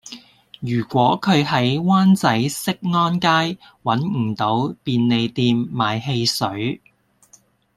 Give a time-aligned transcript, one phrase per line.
[0.61, 6.81] 如果佢喺灣仔適安街搵唔到便利店買汽水